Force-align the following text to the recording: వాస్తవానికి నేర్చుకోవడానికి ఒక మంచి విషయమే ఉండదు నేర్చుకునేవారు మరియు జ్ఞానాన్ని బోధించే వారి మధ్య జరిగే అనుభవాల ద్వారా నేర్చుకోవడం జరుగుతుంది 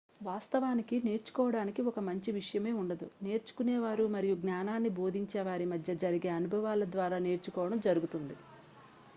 వాస్తవానికి 0.21 0.95
నేర్చుకోవడానికి 1.03 1.81
ఒక 1.81 1.99
మంచి 1.99 2.29
విషయమే 2.31 2.71
ఉండదు 2.73 3.07
నేర్చుకునేవారు 3.23 4.05
మరియు 4.07 4.35
జ్ఞానాన్ని 4.41 4.91
బోధించే 4.97 5.41
వారి 5.41 5.67
మధ్య 5.73 5.95
జరిగే 5.97 6.31
అనుభవాల 6.31 6.85
ద్వారా 6.91 7.19
నేర్చుకోవడం 7.19 7.79
జరుగుతుంది 7.79 8.37